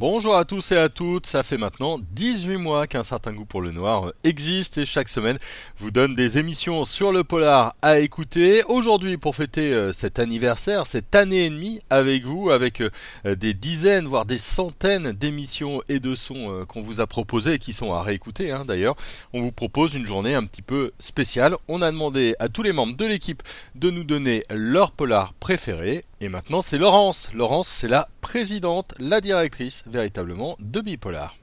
[0.00, 3.60] Bonjour à tous et à toutes, ça fait maintenant 18 mois qu'un certain goût pour
[3.60, 5.40] le noir existe et chaque semaine
[5.76, 8.62] vous donne des émissions sur le polar à écouter.
[8.68, 12.90] Aujourd'hui pour fêter euh, cet anniversaire, cette année et demie avec vous, avec euh,
[13.34, 17.58] des dizaines voire des centaines d'émissions et de sons euh, qu'on vous a proposés et
[17.58, 18.94] qui sont à réécouter hein, d'ailleurs,
[19.32, 21.56] on vous propose une journée un petit peu spéciale.
[21.66, 23.42] On a demandé à tous les membres de l'équipe
[23.74, 27.30] de nous donner leur polar et maintenant c'est Laurence.
[27.32, 31.38] Laurence c'est la présidente, la directrice véritablement de Bipolar.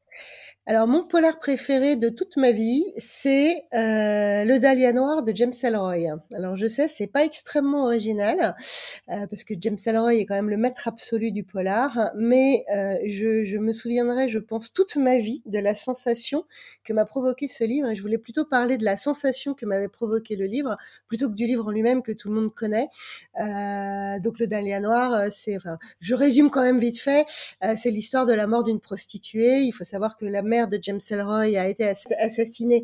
[0.67, 5.53] Alors mon polar préféré de toute ma vie, c'est euh, Le Dahlia Noir de James
[5.61, 6.17] Ellroy.
[6.33, 8.55] Alors je sais, c'est pas extrêmement original
[9.09, 12.95] euh, parce que James Ellroy est quand même le maître absolu du polar, mais euh,
[13.07, 16.45] je, je, me souviendrai, je pense, toute ma vie de la sensation
[16.83, 17.89] que m'a provoqué ce livre.
[17.91, 21.35] Et je voulais plutôt parler de la sensation que m'avait provoqué le livre plutôt que
[21.35, 22.87] du livre en lui-même que tout le monde connaît.
[23.39, 27.27] Euh, donc Le Dahlia Noir, c'est, enfin, je résume quand même vite fait,
[27.77, 29.59] c'est l'histoire de la mort d'une prostituée.
[29.59, 32.83] Il faut savoir que la de James Ellroy a été assassiné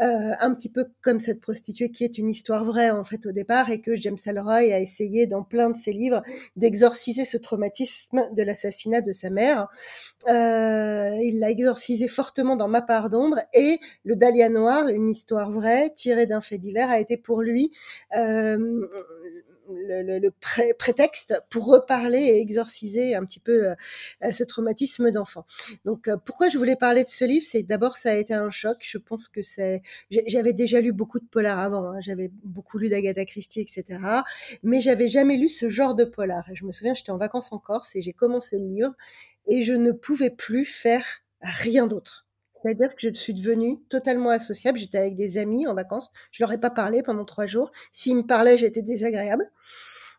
[0.00, 3.32] euh, un petit peu comme cette prostituée qui est une histoire vraie en fait au
[3.32, 6.22] départ et que James Ellroy a essayé dans plein de ses livres
[6.56, 9.68] d'exorciser ce traumatisme de l'assassinat de sa mère.
[10.28, 15.50] Euh, il l'a exorcisé fortement dans Ma part d'ombre et le Dahlia Noir, une histoire
[15.50, 17.70] vraie tirée d'un fait divers, a été pour lui
[18.16, 18.80] euh,
[19.68, 20.30] le,
[20.78, 23.74] prétexte pour reparler et exorciser un petit peu
[24.20, 25.44] ce traumatisme d'enfant.
[25.84, 28.78] Donc pourquoi je voulais parler de ce livre, c'est d'abord ça a été un choc.
[28.80, 32.00] Je pense que c'est, j'avais déjà lu beaucoup de polars avant, hein.
[32.00, 34.00] j'avais beaucoup lu d'Agatha Christie, etc.
[34.62, 36.44] Mais j'avais jamais lu ce genre de polar.
[36.54, 38.94] Je me souviens, j'étais en vacances en Corse et j'ai commencé le livre
[39.46, 41.04] et je ne pouvais plus faire
[41.40, 42.26] rien d'autre.
[42.62, 44.78] C'est-à-dire que je suis devenue totalement associable.
[44.78, 46.10] J'étais avec des amis en vacances.
[46.30, 47.72] Je leur ai pas parlé pendant trois jours.
[47.90, 49.50] S'ils me parlaient, j'étais désagréable.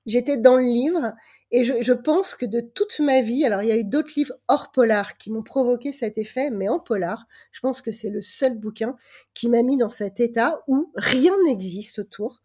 [0.05, 1.13] J'étais dans le livre
[1.55, 4.33] et je, pense que de toute ma vie, alors il y a eu d'autres livres
[4.47, 8.21] hors polar qui m'ont provoqué cet effet, mais en polar, je pense que c'est le
[8.21, 8.97] seul bouquin
[9.35, 12.41] qui m'a mis dans cet état où rien n'existe autour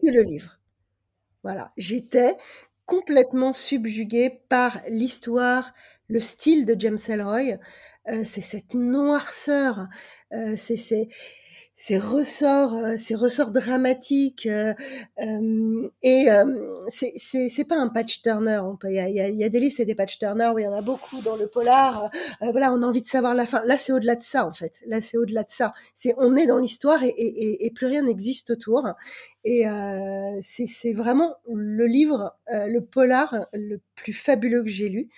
[0.00, 0.60] que le livre.
[1.42, 2.36] Voilà, j'étais
[2.84, 5.74] complètement subjuguée par l'histoire,
[6.06, 7.58] le style de James Ellroy.
[8.08, 9.88] Euh, c'est cette noirceur,
[10.32, 11.08] euh, c'est
[11.78, 14.46] ces ressorts, euh, ces ressorts dramatiques.
[14.46, 14.72] Euh,
[15.22, 16.26] euh, et
[16.88, 17.12] c'est
[17.50, 18.60] c'est pas un patch turner.
[18.84, 20.50] Il y a, y, y a, des livres, c'est des patch turner.
[20.56, 22.10] Il y en a beaucoup dans le polar.
[22.40, 23.60] voilà, on a envie de savoir la fin.
[23.64, 24.72] Là, c'est au-delà de ça en fait.
[24.86, 25.74] Là, c'est au-delà de ça.
[25.94, 28.88] C'est on est dans l'histoire et, et, et, plus rien n'existe autour.
[29.44, 35.10] Et euh, c'est vraiment le livre, le polar le plus fabuleux que j'ai lu.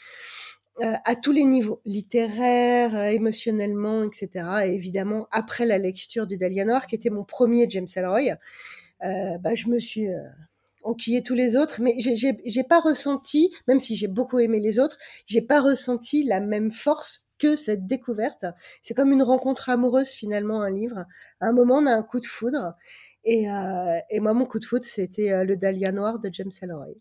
[0.81, 4.47] Euh, à tous les niveaux, littéraire, euh, émotionnellement, etc.
[4.67, 8.37] Et évidemment, après la lecture du Dahlia Noir, qui était mon premier James Ellroy,
[9.05, 10.23] euh, bah, je me suis euh,
[10.85, 14.99] enquillé tous les autres, mais j'ai pas ressenti, même si j'ai beaucoup aimé les autres,
[15.27, 18.47] j'ai pas ressenti la même force que cette découverte.
[18.83, 21.07] C'est comme une rencontre amoureuse finalement, un livre.
[21.41, 22.75] À un moment, on a un coup de foudre.
[23.25, 26.95] Et, euh, et moi, mon coup de foudre, c'était le Dahlia Noir de James Ellroy.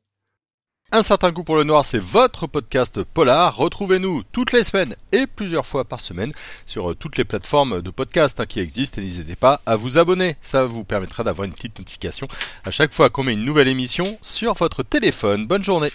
[0.94, 3.58] Un certain goût pour le noir, c'est votre podcast polar.
[3.58, 6.32] Retrouvez-nous toutes les semaines et plusieurs fois par semaine
[6.66, 9.98] sur euh, toutes les plateformes de podcast hein, qui existent et n'hésitez pas à vous
[9.98, 10.38] abonner.
[10.40, 12.30] Ça vous permettra d'avoir une petite notification
[12.64, 15.46] à chaque fois qu'on met une nouvelle émission sur votre téléphone.
[15.46, 15.90] Bonne journée.